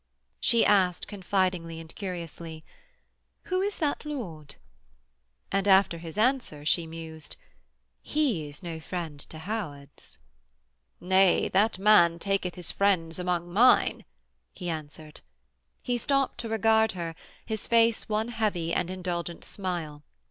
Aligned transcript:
She 0.39 0.65
asked, 0.65 1.07
confidingly 1.07 1.79
and 1.79 1.93
curiously: 1.93 2.63
'Who 3.43 3.61
is 3.61 3.77
that 3.77 4.03
lord?' 4.03 4.55
and, 5.51 5.67
after 5.67 5.99
his 5.99 6.17
answer, 6.17 6.65
she 6.65 6.87
mused, 6.87 7.35
'He 8.01 8.47
is 8.49 8.63
no 8.63 8.79
friend 8.79 9.19
to 9.19 9.37
Howards.' 9.37 10.17
'Nay, 10.99 11.49
that 11.49 11.77
man 11.77 12.17
taketh 12.17 12.55
his 12.55 12.71
friends 12.71 13.19
among 13.19 13.53
mine,' 13.53 14.05
he 14.55 14.71
answered. 14.71 15.21
He 15.83 15.99
stopped 15.99 16.39
to 16.39 16.49
regard 16.49 16.93
her, 16.93 17.13
his 17.45 17.67
face 17.67 18.09
one 18.09 18.29
heavy 18.29 18.73
and 18.73 18.89
indulgent 18.89 19.45
smile. 19.45 20.01